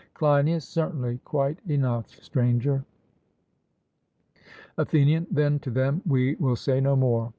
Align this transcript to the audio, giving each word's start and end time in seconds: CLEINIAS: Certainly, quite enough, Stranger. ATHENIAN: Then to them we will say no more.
CLEINIAS: 0.15 0.67
Certainly, 0.67 1.19
quite 1.23 1.59
enough, 1.69 2.09
Stranger. 2.23 2.83
ATHENIAN: 4.79 5.27
Then 5.29 5.59
to 5.59 5.69
them 5.69 6.01
we 6.07 6.33
will 6.37 6.55
say 6.55 6.81
no 6.81 6.95
more. 6.95 7.29